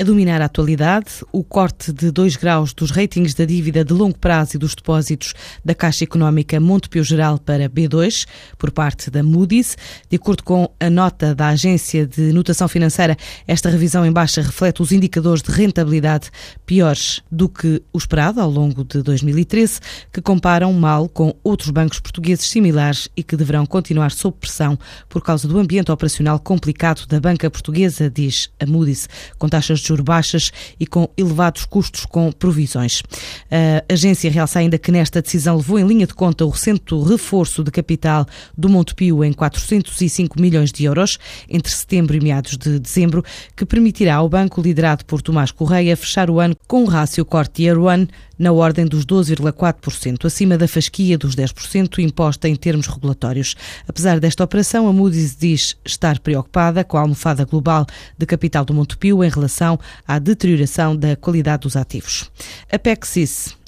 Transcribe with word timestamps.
A 0.00 0.02
dominar 0.02 0.40
a 0.40 0.46
atualidade, 0.46 1.22
o 1.30 1.44
corte 1.44 1.92
de 1.92 2.10
2 2.10 2.36
graus 2.36 2.72
dos 2.72 2.90
ratings 2.90 3.34
da 3.34 3.44
dívida 3.44 3.84
de 3.84 3.92
longo 3.92 4.18
prazo 4.18 4.56
e 4.56 4.58
dos 4.58 4.74
depósitos 4.74 5.34
da 5.62 5.74
Caixa 5.74 6.04
Económica 6.04 6.58
Montepio 6.58 7.04
Geral 7.04 7.38
para 7.38 7.68
B2, 7.68 8.26
por 8.56 8.70
parte 8.70 9.10
da 9.10 9.22
Moody's. 9.22 9.76
De 10.08 10.16
acordo 10.16 10.42
com 10.42 10.72
a 10.80 10.88
nota 10.88 11.34
da 11.34 11.48
Agência 11.48 12.06
de 12.06 12.32
Notação 12.32 12.66
Financeira, 12.66 13.14
esta 13.46 13.68
revisão 13.68 14.06
em 14.06 14.10
baixa 14.10 14.40
reflete 14.40 14.80
os 14.80 14.90
indicadores 14.90 15.42
de 15.42 15.52
rentabilidade 15.52 16.30
piores 16.64 17.20
do 17.30 17.46
que 17.46 17.82
o 17.92 17.98
esperado 17.98 18.40
ao 18.40 18.48
longo 18.48 18.82
de 18.82 19.02
2013, 19.02 19.80
que 20.10 20.22
comparam 20.22 20.72
mal 20.72 21.10
com 21.10 21.34
outros 21.44 21.68
bancos 21.68 22.00
portugueses 22.00 22.48
similares 22.48 23.06
e 23.14 23.22
que 23.22 23.36
deverão 23.36 23.66
continuar 23.66 24.12
sob 24.12 24.34
pressão 24.40 24.78
por 25.10 25.22
causa 25.22 25.46
do 25.46 25.58
ambiente 25.58 25.92
operacional 25.92 26.40
complicado 26.40 27.06
da 27.06 27.20
banca 27.20 27.50
portuguesa, 27.50 28.08
diz 28.08 28.48
a 28.58 28.64
Moody's, 28.64 29.06
com 29.38 29.46
taxas 29.46 29.80
de 29.80 29.89
juros 29.90 30.04
baixas 30.04 30.52
e 30.78 30.86
com 30.86 31.08
elevados 31.16 31.64
custos 31.64 32.06
com 32.06 32.30
provisões. 32.32 33.02
A 33.50 33.92
agência 33.92 34.30
realça 34.30 34.58
ainda 34.58 34.78
que 34.78 34.90
nesta 34.90 35.20
decisão 35.20 35.56
levou 35.56 35.78
em 35.78 35.86
linha 35.86 36.06
de 36.06 36.14
conta 36.14 36.44
o 36.44 36.48
recente 36.48 36.94
reforço 36.94 37.62
de 37.62 37.70
capital 37.70 38.26
do 38.56 38.68
Montepio 38.68 39.24
em 39.24 39.32
405 39.32 40.40
milhões 40.40 40.72
de 40.72 40.84
euros 40.84 41.18
entre 41.48 41.72
setembro 41.72 42.16
e 42.16 42.20
meados 42.20 42.56
de 42.56 42.78
dezembro, 42.78 43.24
que 43.56 43.66
permitirá 43.66 44.16
ao 44.16 44.28
banco 44.28 44.60
liderado 44.60 45.04
por 45.04 45.20
Tomás 45.20 45.50
Correia 45.50 45.96
fechar 45.96 46.30
o 46.30 46.40
ano 46.40 46.56
com 46.66 46.82
um 46.82 46.86
rácio 46.86 47.24
corte 47.24 47.62
year 47.62 47.78
one 47.78 48.08
na 48.40 48.52
ordem 48.52 48.86
dos 48.86 49.04
12,4%, 49.04 50.24
acima 50.24 50.56
da 50.56 50.66
fasquia 50.66 51.18
dos 51.18 51.36
10% 51.36 51.98
imposta 51.98 52.48
em 52.48 52.56
termos 52.56 52.86
regulatórios. 52.86 53.54
Apesar 53.86 54.18
desta 54.18 54.42
operação, 54.42 54.88
a 54.88 54.92
Moody's 54.94 55.36
diz 55.36 55.76
estar 55.84 56.18
preocupada 56.18 56.82
com 56.82 56.96
a 56.96 57.02
almofada 57.02 57.44
global 57.44 57.84
de 58.16 58.24
capital 58.24 58.64
do 58.64 58.72
Montepio 58.72 59.22
em 59.22 59.28
relação 59.28 59.78
à 60.08 60.18
deterioração 60.18 60.96
da 60.96 61.14
qualidade 61.16 61.64
dos 61.64 61.76
ativos. 61.76 62.30
A 62.72 62.78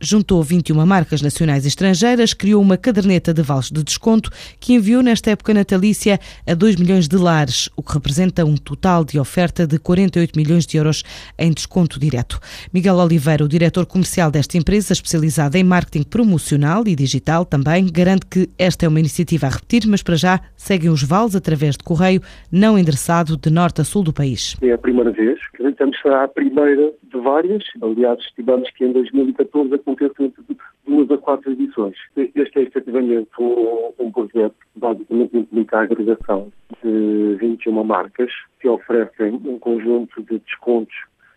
juntou 0.00 0.42
21 0.42 0.84
marcas 0.86 1.22
nacionais 1.22 1.64
e 1.64 1.68
estrangeiras, 1.68 2.34
criou 2.34 2.60
uma 2.60 2.76
caderneta 2.76 3.32
de 3.32 3.42
vales 3.42 3.70
de 3.70 3.82
desconto 3.82 4.30
que 4.60 4.74
enviou 4.74 5.02
nesta 5.02 5.30
época 5.30 5.54
natalícia 5.54 6.18
a 6.46 6.54
2 6.54 6.76
milhões 6.76 7.08
de 7.08 7.16
lares, 7.16 7.68
o 7.76 7.82
que 7.82 7.92
representa 7.92 8.44
um 8.44 8.56
total 8.56 9.04
de 9.04 9.18
oferta 9.18 9.66
de 9.66 9.78
48 9.78 10.36
milhões 10.36 10.66
de 10.66 10.76
euros 10.76 11.02
em 11.38 11.52
desconto 11.52 11.98
direto. 11.98 12.38
Miguel 12.72 12.96
Oliveira, 12.96 13.44
o 13.44 13.48
diretor 13.48 13.86
comercial 13.86 14.30
desta 14.30 14.56
empresa, 14.56 14.92
especializada 14.92 15.58
em 15.58 15.64
marketing 15.64 16.04
promocional 16.04 16.86
e 16.86 16.94
digital 16.94 17.44
também, 17.44 17.86
garante 17.90 18.26
que 18.26 18.48
esta 18.58 18.86
é 18.86 18.88
uma 18.88 19.00
iniciativa 19.00 19.46
a 19.46 19.50
repetir, 19.50 19.86
mas 19.86 20.02
para 20.02 20.16
já 20.16 20.40
seguem 20.56 20.90
os 20.90 21.02
vales 21.02 21.34
através 21.34 21.76
de 21.76 21.84
correio 21.84 22.20
não 22.50 22.78
endereçado 22.78 23.36
de 23.36 23.50
norte 23.50 23.80
a 23.80 23.84
sul 23.84 24.02
do 24.02 24.12
país. 24.12 24.56
É 24.62 24.72
a 24.72 24.78
primeira 24.78 25.10
vez, 25.10 25.38
acreditamos 25.54 25.96
será 26.00 26.24
a 26.24 26.28
primeira 26.28 26.92
de 27.02 27.20
várias. 27.20 27.64
Aliás, 27.82 28.18
estimamos 28.20 28.70
que 28.70 28.84
em 28.84 28.92
2014 28.92 29.70
aconteça 29.86 30.24
entre 30.24 30.42
duas 30.86 31.10
a 31.10 31.18
quatro 31.18 31.52
edições. 31.52 31.96
Este 32.16 32.58
é 32.58 32.62
efetivamente 32.62 33.30
um, 33.38 34.10
projeto 34.10 34.54
que 34.72 34.80
basicamente 34.80 35.36
implica 35.36 35.78
a 35.78 35.82
agregação 35.82 36.52
de 36.82 37.36
21 37.36 37.84
marcas 37.84 38.30
que 38.60 38.68
oferecem 38.68 39.40
um 39.44 39.58
conjunto 39.58 40.22
de 40.24 40.38
descontos 40.40 40.94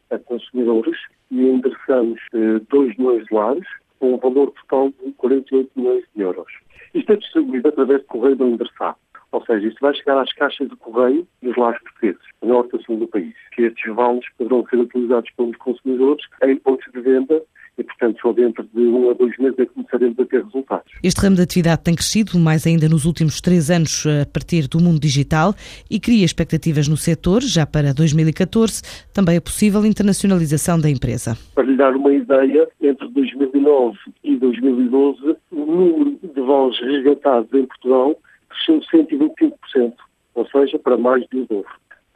a 0.10 0.18
consumidores 0.18 0.98
e 1.30 1.48
endereçamos 1.48 2.20
2 2.32 2.92
eh, 2.92 2.96
milhões 2.98 3.26
de 3.26 3.34
lares 3.34 3.68
com 4.00 4.16
um 4.16 4.18
valor 4.18 4.52
total 4.52 4.90
de 4.90 5.12
48 5.14 5.70
milhões 5.76 6.04
de 6.16 6.22
euros. 6.24 6.52
Isto 6.96 7.14
é 7.14 7.16
distribuído 7.18 7.68
através 7.68 8.02
de 8.02 8.08
correio 8.08 8.36
não 8.38 8.50
endereçado. 8.50 8.98
Ou 9.32 9.46
seja, 9.46 9.68
isto 9.68 9.80
vai 9.80 9.94
chegar 9.94 10.20
às 10.20 10.34
caixas 10.34 10.68
de 10.68 10.76
correio 10.78 11.28
dos 11.44 11.56
lares 11.56 11.80
portugueses, 11.84 12.22
norte 12.42 12.76
a 12.76 12.80
sul 12.80 12.98
do 12.98 13.08
país. 13.08 13.36
Que 13.52 13.64
estes 13.64 13.94
vales 13.94 14.26
poderão 14.38 14.66
ser 14.68 14.78
utilizados 14.78 15.30
pelos 15.38 15.56
consumidores 15.58 16.26
em 16.42 16.56
pontos 16.56 16.92
de 16.92 17.00
venda 17.00 17.40
e, 17.80 17.84
portanto, 17.84 18.20
só 18.22 18.34
dentro 18.34 18.68
de 18.74 18.82
um 18.82 19.10
a 19.10 19.14
dois 19.14 19.38
meses 19.38 19.58
é 19.58 19.66
que 19.66 19.74
começaremos 19.74 20.20
a 20.20 20.26
ter 20.26 20.44
resultados. 20.44 20.92
Este 21.02 21.22
ramo 21.22 21.38
de 21.38 21.42
atividade 21.42 21.82
tem 21.84 21.96
crescido 21.96 22.38
mais 22.38 22.68
ainda 22.68 22.90
nos 22.90 23.06
últimos 23.06 23.40
três 23.40 23.72
anos 23.72 24.06
a 24.06 24.26
partir 24.26 24.68
do 24.68 24.80
mundo 24.80 25.00
digital 25.00 25.54
e 25.90 26.00
cria 26.00 26.26
expectativas 26.26 26.88
no 26.88 26.98
setor. 26.98 27.42
Já 27.42 27.66
para 27.66 27.94
2014, 27.94 28.82
também 29.14 29.38
é 29.38 29.40
possível 29.40 29.86
internacionalização 29.86 30.80
da 30.80 30.90
empresa. 30.90 31.38
Para 31.56 31.64
lhe 31.64 31.78
dar 31.78 31.96
uma 31.96 32.14
ideia, 32.14 32.68
entre 32.82 33.08
2009 33.08 33.98
e 34.24 34.36
2012, 34.36 35.36
o 35.52 35.66
número 35.66 36.20
de 36.22 36.42
voos 36.42 36.80
resgatados 36.82 37.54
em 37.54 37.66
Portugal 37.66 38.16
cresceu 38.50 38.82
125%, 38.92 39.94
ou 40.36 40.48
seja, 40.48 40.78
para 40.80 40.98
mais 40.98 41.26
de 41.30 41.38
um 41.38 41.46
dobro. 41.46 41.70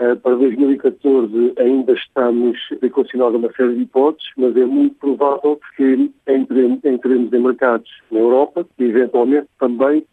Uh, 0.04 0.18
para 0.18 0.36
2014 0.36 1.54
ainda 1.58 1.94
estamos 1.94 2.58
considerar 2.90 3.30
uma 3.30 3.50
série 3.54 3.76
de 3.76 3.84
hipóteses, 3.84 4.30
mas 4.36 4.54
é 4.58 4.66
muito 4.66 4.96
provável 4.96 5.58
que 5.78 6.12
entremos 6.28 7.34
em 7.34 7.40
mercados 7.40 7.90
na 8.12 8.20
Europa 8.20 8.68
e 8.80 8.84
eventualmente 8.84 9.48
também 9.58 10.04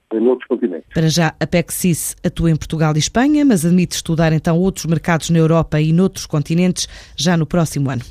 continentes. 0.49 0.85
Para 0.93 1.09
já, 1.09 1.35
a 1.39 1.47
PECSIS 1.47 2.17
atua 2.25 2.51
em 2.51 2.57
Portugal 2.57 2.93
e 2.97 2.99
Espanha, 2.99 3.45
mas 3.45 3.65
admite 3.65 3.95
estudar 3.95 4.33
então 4.33 4.59
outros 4.59 4.87
mercados 4.87 5.31
na 5.31 5.39
Europa 5.39 5.81
e 5.81 5.93
noutros 5.93 6.27
continentes 6.27 6.89
já 7.17 7.37
no 7.37 7.47
próximo 7.47 7.89
ano. 7.91 8.03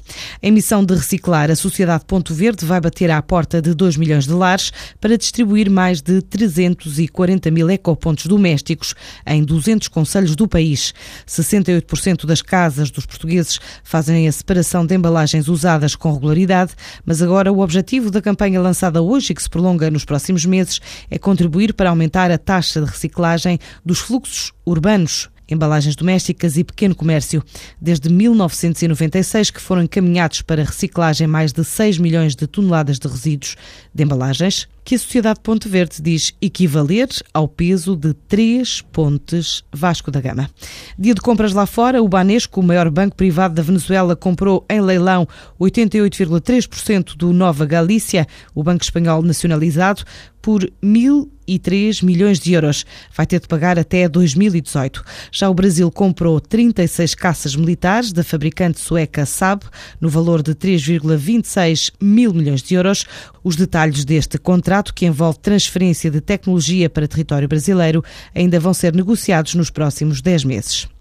Em 0.41 0.51
missão 0.51 0.83
de 0.83 0.93
reciclar, 0.93 1.51
a 1.51 1.55
Sociedade 1.55 2.05
Ponto 2.05 2.33
Verde 2.33 2.65
vai 2.65 2.79
bater 2.79 3.11
à 3.11 3.21
porta 3.21 3.61
de 3.61 3.73
2 3.73 3.97
milhões 3.97 4.25
de 4.25 4.33
lares 4.33 4.71
para 5.01 5.17
distribuir 5.17 5.69
mais 5.69 6.01
de 6.01 6.21
340 6.21 7.51
mil 7.51 7.69
ecopontos 7.69 8.27
domésticos 8.27 8.95
em 9.27 9.43
200 9.43 9.89
conselhos 9.89 10.35
do 10.35 10.47
país. 10.47 10.93
68% 11.27 12.25
das 12.25 12.41
casas 12.41 12.89
dos 12.89 13.05
portugueses 13.05 13.59
fazem 13.83 14.27
a 14.27 14.31
separação 14.31 14.85
de 14.85 14.95
embalagens 14.95 15.49
usadas 15.49 15.95
com 15.95 16.13
regularidade, 16.13 16.71
mas 17.05 17.21
agora 17.21 17.51
o 17.51 17.59
objetivo 17.59 18.09
da 18.09 18.21
campanha 18.21 18.61
lançada 18.61 19.01
hoje 19.01 19.33
e 19.33 19.35
que 19.35 19.43
se 19.43 19.49
prolonga 19.49 19.91
nos 19.91 20.05
próximos 20.05 20.45
meses 20.45 20.79
é 21.11 21.17
contribuir 21.19 21.73
para 21.73 21.88
aumentar 21.89 22.31
a 22.31 22.38
taxa 22.38 22.81
de 22.81 22.88
reciclagem 22.88 23.59
dos 23.83 24.00
fluxos 24.00 24.51
urbanos 24.66 25.29
embalagens 25.53 25.95
domésticas 25.95 26.57
e 26.57 26.63
pequeno 26.63 26.95
comércio. 26.95 27.44
Desde 27.81 28.09
1996 28.09 29.51
que 29.51 29.61
foram 29.61 29.83
encaminhados 29.83 30.41
para 30.41 30.63
reciclagem 30.63 31.27
mais 31.27 31.51
de 31.51 31.63
6 31.63 31.97
milhões 31.97 32.35
de 32.35 32.47
toneladas 32.47 33.00
de 33.00 33.07
resíduos 33.07 33.55
de 33.94 34.03
embalagens, 34.03 34.67
que 34.84 34.95
a 34.95 35.00
Sociedade 35.00 35.40
Ponte 35.41 35.67
Verde 35.67 36.01
diz 36.01 36.34
equivaler 36.41 37.09
ao 37.34 37.47
peso 37.47 37.95
de 37.95 38.13
três 38.13 38.81
pontes 38.81 39.63
Vasco 39.72 40.12
da 40.12 40.22
Gama. 40.22 40.50
Dia 40.97 41.13
de 41.13 41.22
compras 41.22 41.53
lá 41.53 41.66
fora, 41.66 42.01
o 42.01 42.07
Banesco, 42.07 42.59
o 42.59 42.63
maior 42.63 42.89
banco 42.89 43.16
privado 43.16 43.53
da 43.53 43.62
Venezuela, 43.62 44.16
comprou 44.16 44.66
em 44.69 44.81
leilão 44.81 45.28
88,3% 45.59 47.16
do 47.16 47.31
Nova 47.34 47.66
Galícia, 47.66 48.28
o 48.53 48.63
banco 48.63 48.84
espanhol 48.84 49.22
nacionalizado, 49.22 50.03
por 50.41 50.63
1.003 50.84 52.03
milhões 52.03 52.39
de 52.39 52.53
euros. 52.53 52.85
Vai 53.16 53.25
ter 53.25 53.39
de 53.39 53.47
pagar 53.47 53.78
até 53.78 54.07
2018. 54.07 55.03
Já 55.31 55.50
o 55.50 55.53
Brasil 55.53 55.91
comprou 55.91 56.39
36 56.39 57.16
caças 57.16 57.56
militares 57.56 58.12
da 58.12 58.23
fabricante 58.23 58.79
sueca 58.79 59.25
Saab, 59.25 59.66
no 60.00 60.09
valor 60.09 60.41
de 60.41 60.56
3,26 60.56 61.91
mil 62.01 62.34
milhões 62.34 62.62
de 62.62 62.75
euros. 62.75 63.06
Os 63.44 63.56
detalhes 63.56 64.06
deste 64.06 64.38
contrato, 64.79 64.94
que 64.94 65.06
envolve 65.06 65.40
transferência 65.40 66.09
de 66.09 66.22
tecnologia 66.22 66.90
para 66.90 67.07
território 67.07 67.47
brasileiro, 67.47 68.03
ainda 68.34 68.59
vão 68.59 68.73
ser 68.73 68.94
negociados 68.94 69.56
nos 69.56 69.69
próximos 69.69 70.22
10 70.22 70.44
meses. 70.45 70.98